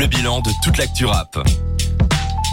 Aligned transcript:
le 0.00 0.06
bilan 0.06 0.40
de 0.40 0.50
toute 0.62 0.78
l'actu 0.78 1.04
rap. 1.04 1.46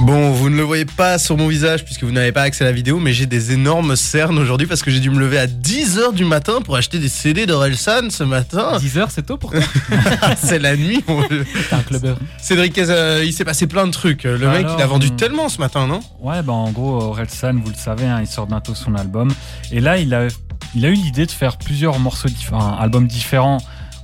Bon, 0.02 0.32
vous 0.32 0.50
ne 0.50 0.58
le 0.58 0.64
voyez 0.64 0.84
pas 0.84 1.18
sur 1.18 1.38
mon 1.38 1.48
visage 1.48 1.86
puisque 1.86 2.04
vous 2.04 2.12
n'avez 2.12 2.34
pas 2.34 2.42
accès 2.42 2.66
à 2.66 2.68
la 2.68 2.74
vidéo, 2.74 3.00
mais 3.00 3.14
j'ai 3.14 3.26
des 3.26 3.54
énormes 3.54 3.96
cernes 3.96 4.38
aujourd'hui 4.38 4.68
parce 4.68 4.82
que 4.82 4.92
j'ai 4.92 5.00
dû 5.00 5.10
me 5.10 5.18
lever 5.18 5.40
à 5.40 5.48
10h 5.48 6.14
du 6.14 6.26
matin 6.26 6.60
pour 6.62 6.76
acheter 6.76 7.00
des 7.00 7.08
CD 7.08 7.46
d'Orelsan 7.46 8.10
ce 8.10 8.26
matin. 8.26 8.78
10 8.80 8.98
heures, 8.98 9.12
c'est 9.12 9.26
tôt 9.26 9.38
pour 9.38 9.52
toi 9.52 9.62
C'est 10.38 10.60
la 10.60 10.76
nuit. 10.76 11.02
mon- 11.08 11.24
T'es 11.24 11.46
un 11.72 11.80
clubbeur. 11.84 12.18
Cédric, 12.38 12.78
euh, 12.80 13.24
il 13.26 13.32
s'est 13.32 13.46
passé 13.46 13.66
plein 13.66 13.88
de 13.88 13.92
trucs. 13.92 14.24
Le 14.26 14.38
mec, 14.50 14.68
il 14.78 14.82
a 14.82 14.86
vendu 14.86 15.08
hum. 15.08 15.16
tellement 15.16 15.48
ce 15.48 15.60
matin, 15.60 15.88
non? 15.88 16.02
Ouais, 16.20 16.42
bah 16.44 16.52
en 16.52 16.70
gros, 16.72 17.02
Orelsan, 17.02 17.54
vous 17.64 17.70
le 17.70 17.78
savez, 17.78 18.08
hein, 18.08 18.18
il 18.20 18.28
sort 18.28 18.48
bientôt 18.48 18.76
son 18.76 18.94
album. 18.94 19.32
Et 19.72 19.80
là, 19.80 19.98
il 19.98 20.14
a, 20.14 20.28
il 20.76 20.86
a 20.86 20.90
eu 20.90 20.96
l'idée 20.96 21.26
de 21.26 21.32
faire 21.32 21.56
plusieurs 21.58 21.98
morceaux, 21.98 22.28
diff- 22.28 22.52
enfin, 22.54 22.76
albums 22.78 23.08
différents 23.08 23.60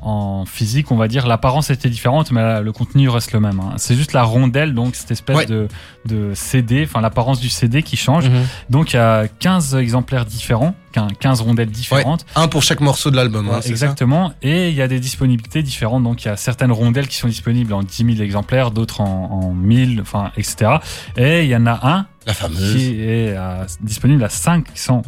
en 0.05 0.45
physique, 0.45 0.91
on 0.91 0.95
va 0.95 1.07
dire. 1.07 1.27
L'apparence 1.27 1.69
était 1.69 1.89
différente, 1.89 2.31
mais 2.31 2.61
le 2.61 2.71
contenu 2.71 3.09
reste 3.09 3.31
le 3.31 3.39
même. 3.39 3.59
hein. 3.59 3.73
C'est 3.77 3.95
juste 3.95 4.13
la 4.13 4.23
rondelle, 4.23 4.73
donc 4.73 4.95
cette 4.95 5.11
espèce 5.11 5.37
Ouais. 5.37 5.45
de, 5.45 5.67
de 6.05 6.31
CD, 6.33 6.83
enfin 6.83 7.01
l'apparence 7.01 7.39
du 7.39 7.49
CD 7.49 7.81
qui 7.83 7.97
change. 7.97 8.29
Mhm. 8.29 8.43
Donc 8.69 8.93
il 8.93 8.97
y 8.97 8.99
a 8.99 9.27
15 9.27 9.75
exemplaires 9.75 10.25
différents, 10.25 10.75
quin- 10.93 11.07
15 11.19 11.41
rondelles 11.41 11.69
différentes. 11.71 12.25
Un 12.35 12.47
pour 12.47 12.63
chaque 12.63 12.81
morceau 12.81 13.11
de 13.11 13.15
l'album, 13.15 13.47
hein, 13.47 13.55
Ouais, 13.55 13.61
c'est 13.61 13.67
ça 13.69 13.71
exactement. 13.73 14.33
Et 14.41 14.69
il 14.69 14.75
y 14.75 14.81
a 14.81 14.87
des 14.87 14.99
disponibilités 14.99 15.63
différentes. 15.63 16.03
Donc, 16.03 16.23
il 16.23 16.27
y 16.27 16.31
a 16.31 16.37
certaines 16.37 16.71
rondelles 16.71 17.07
qui 17.07 17.17
sont 17.17 17.27
disponibles 17.27 17.73
en 17.73 17.83
10 17.83 18.05
000 18.15 18.21
exemplaires, 18.23 18.71
d'autres 18.71 19.01
en, 19.01 19.29
en 19.31 19.53
1000, 19.53 20.01
enfin, 20.01 20.31
etc. 20.37 20.71
Et 21.17 21.43
il 21.43 21.49
y 21.49 21.55
en 21.55 21.65
a 21.65 21.79
un 21.87 22.05
La 22.27 22.33
fameuse. 22.33 22.75
qui 22.75 23.01
est 23.01 23.35
à- 23.35 23.65
disponible 23.81 24.23
à 24.23 24.29
500 24.29 25.01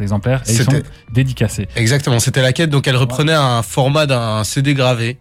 exemplaires 0.00 0.42
et 0.46 0.52
ils 0.52 0.56
sont 0.64 0.70
C'était- 0.70 0.82
dédicacés. 1.12 1.68
Exactement, 1.76 2.18
c'était 2.20 2.42
la 2.42 2.52
quête. 2.52 2.70
Donc 2.70 2.86
elle 2.88 2.96
reprenait 2.96 3.32
un 3.34 3.62
format 3.62 4.06
d'un 4.06 4.44
CD 4.44 4.74
gravé. 4.74 5.18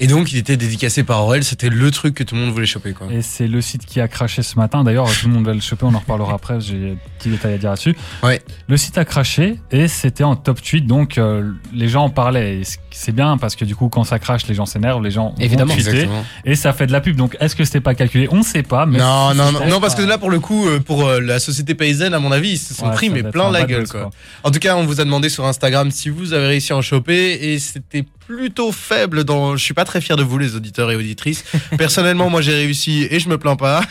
Et 0.00 0.06
donc 0.08 0.32
il 0.32 0.38
était 0.38 0.56
dédicacé 0.56 1.04
par 1.04 1.24
Aurel. 1.24 1.44
C'était 1.44 1.68
le 1.68 1.90
truc 1.92 2.14
que 2.14 2.24
tout 2.24 2.34
le 2.34 2.40
monde 2.40 2.50
voulait 2.52 2.66
choper, 2.66 2.92
quoi. 2.92 3.06
Et 3.12 3.22
c'est 3.22 3.46
le 3.46 3.60
site 3.60 3.86
qui 3.86 4.00
a 4.00 4.08
craché 4.08 4.42
ce 4.42 4.56
matin. 4.58 4.82
D'ailleurs, 4.82 5.06
tout 5.06 5.28
le 5.28 5.32
monde 5.34 5.46
va 5.46 5.54
le 5.54 5.60
choper, 5.60 5.84
on 5.86 5.94
en 5.94 5.98
reparlera 6.00 6.34
après, 6.34 6.60
j'ai 6.60 6.74
des 6.78 6.96
petits 7.18 7.28
détails 7.28 7.54
à 7.54 7.58
dire 7.58 7.70
là-dessus. 7.70 7.96
Ouais. 8.24 8.42
Le 8.68 8.76
site 8.76 8.98
a 8.98 9.04
craché 9.04 9.58
et 9.70 9.86
c'était 9.86 10.24
en 10.24 10.34
top 10.34 10.60
tweet, 10.60 10.86
donc 10.86 11.18
euh, 11.18 11.52
les 11.72 11.88
gens 11.88 12.04
en 12.04 12.10
parlaient. 12.10 12.62
C'est 12.90 13.12
bien 13.12 13.36
parce 13.38 13.54
que 13.54 13.64
du 13.64 13.76
coup, 13.76 13.88
quand 13.88 14.02
ça 14.04 14.18
crache, 14.18 14.46
les 14.48 14.54
gens 14.54 14.66
s'énervent, 14.66 15.02
les 15.02 15.10
gens 15.12 15.30
vont 15.30 15.34
Évidemment. 15.38 15.72
tweeter. 15.74 15.90
Exactement. 15.90 16.24
Et 16.44 16.56
ça 16.56 16.72
fait 16.72 16.86
de 16.88 16.92
la 16.92 17.00
pub. 17.00 17.16
Donc, 17.16 17.36
est-ce 17.40 17.54
que 17.54 17.64
c'était 17.64 17.80
pas 17.80 17.94
calculé? 17.94 18.26
On 18.32 18.38
ne 18.38 18.42
sait 18.42 18.62
pas. 18.64 18.86
Mais 18.86 18.98
Non, 18.98 19.34
non, 19.34 19.52
non, 19.52 19.66
non, 19.68 19.80
parce 19.80 19.94
pas- 19.94 20.02
que 20.02 20.08
là, 20.08 20.18
pour 20.18 20.30
le 20.30 20.40
coup, 20.40 20.66
euh, 20.66 20.80
pour 20.80 21.06
euh, 21.06 21.20
la 21.20 21.38
société 21.38 21.74
paysanne, 21.76 22.12
à 22.12 22.18
mon 22.18 22.32
avis, 22.32 22.50
ils 22.52 22.58
se 22.58 22.74
sont 22.74 22.86
Ouais, 22.88 22.94
pris, 22.94 23.08
mais 23.10 23.22
plein 23.22 23.50
la 23.52 23.62
gueule, 23.64 23.86
quoi. 23.86 24.10
En 24.44 24.50
tout 24.50 24.58
cas, 24.58 24.76
on 24.76 24.84
vous 24.84 25.00
a 25.00 25.04
demandé 25.04 25.28
sur 25.28 25.44
Instagram 25.44 25.90
si 25.90 26.08
vous 26.08 26.32
avez 26.32 26.46
réussi 26.46 26.72
à 26.72 26.76
en 26.76 26.82
choper 26.82 27.38
et 27.40 27.58
c'était 27.58 28.04
plutôt 28.26 28.72
faible 28.72 29.24
dans. 29.24 29.56
Je 29.56 29.64
suis 29.64 29.74
pas 29.74 29.84
très 29.84 30.00
fier 30.00 30.16
de 30.16 30.22
vous, 30.22 30.38
les 30.38 30.56
auditeurs 30.56 30.90
et 30.90 30.96
auditrices. 30.96 31.44
Personnellement, 31.78 32.30
moi, 32.30 32.40
j'ai 32.40 32.54
réussi 32.54 33.06
et 33.10 33.20
je 33.20 33.28
me 33.28 33.38
plains 33.38 33.56
pas. 33.56 33.82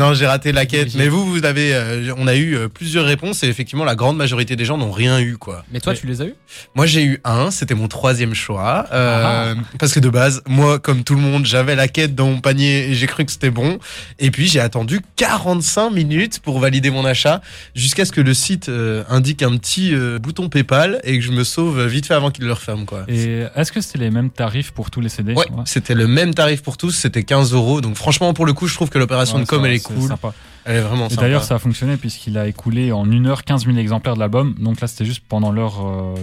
Non, 0.00 0.14
j'ai 0.14 0.26
raté 0.26 0.52
la 0.52 0.66
quête. 0.66 0.94
Mais 0.94 1.08
vous, 1.08 1.24
vous 1.26 1.44
avez. 1.44 1.74
euh, 1.74 2.12
on 2.16 2.26
a 2.26 2.34
eu 2.34 2.56
euh, 2.56 2.68
plusieurs 2.68 3.04
réponses 3.04 3.42
et 3.42 3.48
effectivement, 3.48 3.84
la 3.84 3.94
grande 3.94 4.16
majorité 4.16 4.56
des 4.56 4.64
gens 4.64 4.78
n'ont 4.78 4.90
rien 4.90 5.20
eu, 5.20 5.36
quoi. 5.36 5.64
Mais 5.72 5.80
toi, 5.80 5.94
tu 5.94 6.06
les 6.06 6.20
as 6.22 6.26
eu? 6.26 6.34
Moi, 6.74 6.86
j'ai 6.86 7.04
eu 7.04 7.20
un, 7.24 7.50
c'était 7.50 7.74
mon 7.74 7.86
troisième 7.88 8.34
choix. 8.34 8.86
Ah. 8.90 8.94
euh, 8.94 9.54
Parce 9.78 9.92
que 9.92 10.00
de 10.00 10.08
base, 10.08 10.42
moi, 10.48 10.78
comme 10.78 11.04
tout 11.04 11.14
le 11.14 11.20
monde, 11.20 11.44
j'avais 11.46 11.76
la 11.76 11.86
quête 11.88 12.14
dans 12.14 12.26
mon 12.30 12.40
panier 12.40 12.88
et 12.90 12.94
j'ai 12.94 13.06
cru 13.06 13.24
que 13.24 13.32
c'était 13.32 13.50
bon. 13.50 13.78
Et 14.18 14.30
puis, 14.30 14.48
j'ai 14.48 14.60
attendu 14.60 15.00
45 15.16 15.90
minutes 15.90 16.40
pour 16.40 16.58
valider 16.58 16.90
mon 16.90 17.04
achat 17.04 17.40
jusqu'à 17.74 18.04
ce 18.04 18.12
que 18.12 18.20
le 18.20 18.34
site 18.34 18.68
euh, 18.68 19.04
indique 19.08 19.42
un 19.42 19.56
petit 19.56 19.94
euh, 19.94 20.18
bouton 20.18 20.48
PayPal 20.48 21.00
et 21.04 21.18
que 21.18 21.24
je 21.24 21.30
me 21.30 21.44
sauve 21.44 21.84
vite 21.86 22.06
fait 22.06 22.14
avant 22.14 22.30
qu'il 22.30 22.44
le 22.46 22.52
referme, 22.52 22.84
quoi. 22.86 23.04
Et 23.08 23.44
est-ce 23.56 23.70
que 23.72 23.80
c'était 23.80 23.98
les 23.98 24.10
mêmes 24.10 24.30
tarifs 24.30 24.70
pour 24.72 24.90
tous 24.90 25.00
les 25.00 25.08
CD 25.08 25.34
Ouais, 25.34 25.44
c'était 25.66 25.94
le 25.94 26.06
même 26.06 26.34
tarif 26.34 26.62
pour 26.62 26.76
tous, 26.76 26.90
c'était 26.92 27.22
15 27.22 27.52
euros. 27.52 27.80
Donc 27.80 27.96
franchement, 27.96 28.32
pour 28.32 28.46
le 28.46 28.52
coup, 28.52 28.66
je 28.66 28.74
trouve 28.74 28.88
que 28.90 28.98
l'opération 28.98 29.36
Ouais, 29.36 29.42
de 29.44 29.48
com, 29.48 29.64
elle 29.66 29.72
est 29.72 29.80
cool. 29.94 30.08
sympa. 30.08 30.32
Elle 30.64 30.76
est 30.76 30.80
vraiment 30.80 31.06
Et 31.06 31.10
sympa. 31.10 31.22
d'ailleurs, 31.22 31.44
ça 31.44 31.54
a 31.54 31.58
fonctionné 31.58 31.96
puisqu'il 31.96 32.36
a 32.38 32.46
écoulé 32.46 32.92
en 32.92 33.10
une 33.10 33.26
heure 33.26 33.44
15 33.44 33.64
000 33.66 33.76
exemplaires 33.78 34.14
de 34.14 34.20
l'album. 34.20 34.54
Donc 34.58 34.80
là, 34.80 34.86
c'était 34.88 35.04
juste 35.04 35.22
pendant 35.28 35.52
l'heure 35.52 35.80
euh, 35.86 36.14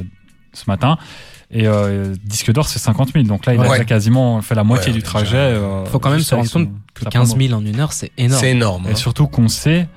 ce 0.54 0.64
matin. 0.68 0.98
Et 1.50 1.66
euh, 1.66 2.14
disque 2.26 2.52
d'or, 2.52 2.68
c'est 2.68 2.80
50 2.80 3.14
000. 3.14 3.24
Donc 3.26 3.46
là, 3.46 3.54
il 3.54 3.62
a 3.62 3.70
Ouais. 3.70 3.86
quasiment 3.86 4.42
fait 4.42 4.54
la 4.56 4.64
moitié 4.66 4.92
Ouais, 4.92 4.98
du 4.98 5.04
trajet. 5.04 5.38
euh, 5.38 5.86
Faut 5.86 6.00
quand 6.00 6.10
même 6.10 6.20
se 6.20 6.36
rendre 6.36 6.52
compte 6.52 6.70
que 6.94 7.04
sa 7.04 7.10
15 7.10 7.30
promo. 7.30 7.48
000 7.48 7.60
en 7.60 7.66
une 7.66 7.80
heure, 7.80 7.94
c'est 7.94 8.12
énorme. 8.18 8.40
C'est 8.42 8.52
énorme. 8.52 8.86
Et 8.88 8.92
hein. 8.92 8.96
surtout 8.96 9.28
qu'on 9.28 9.48
sait 9.48 9.88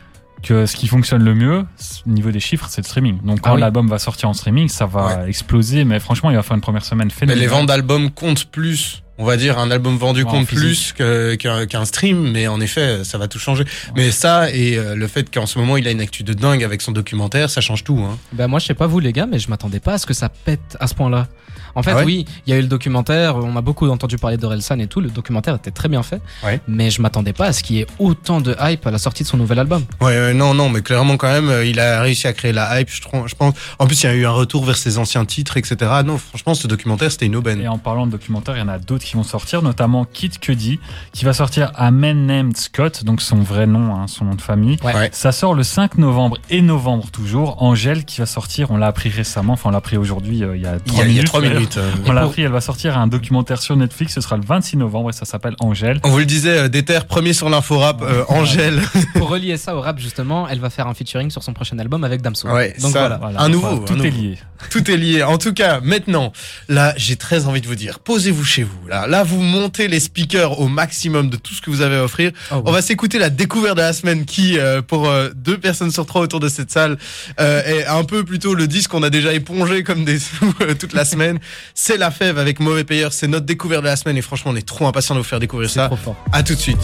que 0.42 0.64
ce 0.64 0.74
qui 0.76 0.86
fonctionne 0.86 1.22
le 1.22 1.34
mieux 1.34 1.66
au 2.06 2.10
niveau 2.10 2.30
des 2.30 2.40
chiffres, 2.40 2.66
c'est 2.70 2.80
le 2.80 2.86
streaming. 2.86 3.20
Donc 3.22 3.40
quand 3.42 3.50
Ah 3.50 3.54
oui. 3.56 3.60
l'album 3.60 3.88
va 3.88 3.98
sortir 3.98 4.28
en 4.28 4.32
streaming, 4.32 4.68
ça 4.68 4.86
va 4.86 5.28
exploser. 5.28 5.84
Mais 5.84 5.98
franchement, 6.00 6.30
il 6.30 6.36
va 6.36 6.42
faire 6.42 6.54
une 6.54 6.62
première 6.62 6.84
semaine 6.84 7.08
Mais 7.08 7.12
phénoménale. 7.12 7.40
les 7.42 7.46
ventes 7.48 7.66
d'albums 7.66 8.10
comptent 8.10 8.44
plus. 8.46 9.02
On 9.18 9.24
va 9.26 9.36
dire 9.36 9.58
un 9.58 9.70
album 9.70 9.98
vendu 9.98 10.22
Ouais, 10.22 10.30
compte 10.30 10.46
plus 10.46 10.92
que- 10.96 11.34
qu'un 11.34 11.66
qu'un 11.66 11.84
stream, 11.84 12.30
mais 12.30 12.48
en 12.48 12.58
effet, 12.60 13.04
ça 13.04 13.18
va 13.18 13.28
tout 13.28 13.38
changer. 13.38 13.64
Mais 13.94 14.10
ça 14.12 14.50
et 14.50 14.78
euh, 14.78 14.94
le 14.96 15.06
fait 15.08 15.30
qu'en 15.32 15.44
ce 15.44 15.58
moment 15.58 15.76
il 15.76 15.86
a 15.86 15.90
une 15.90 16.00
actu 16.00 16.22
de 16.22 16.32
dingue 16.32 16.64
avec 16.64 16.80
son 16.80 16.92
documentaire, 16.92 17.50
ça 17.50 17.60
change 17.60 17.84
tout. 17.84 17.98
Hein. 17.98 18.16
Bah 18.32 18.46
moi 18.48 18.58
je 18.60 18.66
sais 18.66 18.74
pas 18.74 18.86
vous 18.86 18.98
les 18.98 19.12
gars 19.12 19.26
mais 19.26 19.38
je 19.38 19.50
m'attendais 19.50 19.80
pas 19.80 19.94
à 19.94 19.98
ce 19.98 20.06
que 20.06 20.14
ça 20.14 20.30
pète 20.30 20.76
à 20.80 20.86
ce 20.86 20.94
point-là. 20.94 21.28
En 21.74 21.82
fait 21.82 21.90
Ah 21.92 21.96
ouais 21.98 22.04
oui, 22.04 22.24
il 22.46 22.50
y 22.50 22.56
a 22.56 22.58
eu 22.58 22.62
le 22.62 22.66
documentaire, 22.66 23.36
on 23.36 23.54
a 23.56 23.60
beaucoup 23.60 23.88
entendu 23.90 24.16
parler 24.16 24.36
d'Orelsan 24.38 24.78
et 24.80 24.86
tout, 24.86 25.00
le 25.00 25.10
documentaire 25.10 25.54
était 25.54 25.70
très 25.70 25.88
bien 25.88 26.02
fait. 26.02 26.20
Ouais. 26.42 26.60
Mais 26.66 26.90
je 26.90 27.00
m'attendais 27.02 27.32
pas 27.34 27.46
à 27.46 27.52
ce 27.52 27.62
qu'il 27.62 27.76
y 27.76 27.80
ait 27.80 27.86
autant 27.98 28.40
de 28.40 28.56
hype 28.60 28.86
à 28.86 28.90
la 28.90 28.98
sortie 28.98 29.22
de 29.22 29.28
son 29.28 29.36
nouvel 29.36 29.58
album. 29.60 29.84
Ouais, 30.00 30.06
ouais, 30.18 30.34
non, 30.34 30.52
non, 30.54 30.68
mais 30.68 30.80
clairement 30.82 31.16
quand 31.16 31.30
même, 31.30 31.48
euh, 31.48 31.64
il 31.64 31.78
a 31.78 32.00
réussi 32.02 32.26
à 32.26 32.32
créer 32.32 32.52
la 32.52 32.80
hype. 32.80 32.88
Je, 32.90 33.00
trouve- 33.02 33.28
je 33.28 33.34
pense. 33.36 33.54
En 33.78 33.86
plus, 33.86 34.02
il 34.02 34.06
y 34.06 34.08
a 34.08 34.14
eu 34.14 34.26
un 34.26 34.30
retour 34.32 34.64
vers 34.64 34.76
ses 34.76 34.98
anciens 34.98 35.24
titres, 35.24 35.58
etc. 35.58 35.76
Non, 36.04 36.18
franchement, 36.18 36.54
ce 36.54 36.66
documentaire, 36.66 37.12
c'était 37.12 37.26
une 37.26 37.36
aubaine. 37.36 37.60
Et 37.60 37.68
en 37.68 37.78
parlant 37.78 38.06
de 38.06 38.10
documentaire, 38.12 38.56
il 38.56 38.60
y 38.60 38.62
en 38.62 38.68
a 38.68 38.78
d'autres 38.78 39.06
qui 39.10 39.16
vont 39.16 39.24
sortir, 39.24 39.60
notamment 39.62 40.04
Kid 40.04 40.38
Cudi, 40.38 40.78
qui 41.12 41.24
va 41.24 41.32
sortir 41.32 41.72
à 41.74 41.90
Man 41.90 42.26
Named 42.26 42.56
Scott, 42.56 43.02
donc 43.02 43.20
son 43.20 43.38
vrai 43.38 43.66
nom, 43.66 43.92
hein, 43.96 44.06
son 44.06 44.24
nom 44.24 44.34
de 44.36 44.40
famille. 44.40 44.76
Ouais. 44.84 44.94
Ouais. 44.94 45.08
Ça 45.12 45.32
sort 45.32 45.54
le 45.54 45.64
5 45.64 45.98
novembre 45.98 46.36
et 46.48 46.62
novembre 46.62 47.10
toujours. 47.10 47.60
Angèle 47.60 48.04
qui 48.04 48.20
va 48.20 48.26
sortir, 48.26 48.70
on 48.70 48.76
l'a 48.76 48.86
appris 48.86 49.08
récemment, 49.08 49.54
enfin 49.54 49.70
on 49.70 49.72
l'a 49.72 49.78
appris 49.78 49.96
aujourd'hui, 49.96 50.44
euh, 50.44 50.56
il 50.56 50.62
y 50.62 50.66
a 50.66 50.78
3 50.78 50.82
Il 50.86 50.94
y 50.94 51.00
a, 51.00 51.04
il 51.06 51.14
y 51.16 51.18
a 51.18 51.40
minutes. 51.40 51.54
minutes. 51.54 51.76
euh. 51.78 51.90
On 52.06 52.12
l'a 52.12 52.22
appris, 52.22 52.42
elle 52.42 52.52
va 52.52 52.60
sortir 52.60 52.96
un 52.96 53.08
documentaire 53.08 53.60
sur 53.60 53.74
Netflix, 53.76 54.14
ce 54.14 54.20
sera 54.20 54.36
le 54.36 54.44
26 54.44 54.76
novembre 54.76 55.10
et 55.10 55.12
ça 55.12 55.24
s'appelle 55.24 55.56
Angèle. 55.58 55.98
On 56.04 56.10
vous 56.10 56.18
le 56.18 56.24
disait, 56.24 56.56
euh, 56.56 56.68
Déter, 56.68 57.00
premier 57.08 57.32
sur 57.32 57.50
l'info 57.50 57.78
rap, 57.80 58.02
euh, 58.02 58.22
Angèle. 58.28 58.80
Pour 59.14 59.28
relier 59.28 59.56
ça 59.56 59.74
au 59.74 59.80
rap 59.80 59.98
justement, 59.98 60.46
elle 60.48 60.60
va 60.60 60.70
faire 60.70 60.86
un 60.86 60.94
featuring 60.94 61.30
sur 61.30 61.42
son 61.42 61.52
prochain 61.52 61.76
album 61.80 62.04
avec 62.04 62.22
Damso. 62.22 62.48
Ouais, 62.48 62.74
Donc 62.80 62.92
ça- 62.92 63.00
voilà. 63.00 63.16
Voilà, 63.20 63.40
Un 63.42 63.48
nouveau, 63.48 63.66
Enfin, 63.82 63.84
tout 63.86 63.94
un 63.94 64.02
est 64.04 64.10
lié. 64.10 64.38
Tout 64.70 64.88
est 64.88 64.96
lié. 64.96 65.22
En 65.24 65.38
tout 65.38 65.52
cas, 65.52 65.80
maintenant, 65.80 66.32
là, 66.68 66.92
j'ai 66.96 67.16
très 67.16 67.46
envie 67.46 67.60
de 67.62 67.66
vous 67.66 67.74
dire, 67.74 67.98
posez-vous 68.00 68.44
chez 68.44 68.62
vous. 68.62 68.78
Là, 68.90 69.06
là, 69.06 69.22
vous 69.22 69.40
montez 69.40 69.86
les 69.86 70.00
speakers 70.00 70.58
au 70.58 70.66
maximum 70.66 71.30
de 71.30 71.36
tout 71.36 71.54
ce 71.54 71.60
que 71.60 71.70
vous 71.70 71.80
avez 71.80 71.94
à 71.94 72.02
offrir. 72.02 72.32
Oh, 72.50 72.56
ouais. 72.56 72.62
On 72.66 72.72
va 72.72 72.82
s'écouter 72.82 73.20
la 73.20 73.30
découverte 73.30 73.76
de 73.76 73.82
la 73.82 73.92
semaine 73.92 74.24
qui, 74.24 74.58
euh, 74.58 74.82
pour 74.82 75.08
euh, 75.08 75.28
deux 75.32 75.56
personnes 75.58 75.92
sur 75.92 76.06
trois 76.06 76.22
autour 76.22 76.40
de 76.40 76.48
cette 76.48 76.72
salle, 76.72 76.98
euh, 77.38 77.62
est 77.62 77.86
un 77.86 78.02
peu 78.02 78.24
plutôt 78.24 78.52
le 78.52 78.66
disque 78.66 78.90
qu'on 78.90 79.04
a 79.04 79.10
déjà 79.10 79.32
épongé 79.32 79.84
comme 79.84 80.04
des 80.04 80.18
sous 80.18 80.52
euh, 80.62 80.74
toute 80.74 80.92
la 80.92 81.04
semaine. 81.04 81.38
C'est 81.72 81.98
la 81.98 82.10
fève 82.10 82.36
avec 82.36 82.58
Mauvais 82.58 82.82
Payeur. 82.82 83.12
C'est 83.12 83.28
notre 83.28 83.46
découverte 83.46 83.82
de 83.82 83.88
la 83.88 83.94
semaine 83.94 84.16
et 84.16 84.22
franchement, 84.22 84.50
on 84.50 84.56
est 84.56 84.66
trop 84.66 84.88
impatient 84.88 85.14
de 85.14 85.20
vous 85.20 85.24
faire 85.24 85.38
découvrir 85.38 85.70
ça. 85.70 85.86
trop 85.86 85.94
fort. 85.94 86.16
À 86.32 86.42
tout 86.42 86.56
de 86.56 86.60
suite. 86.60 86.80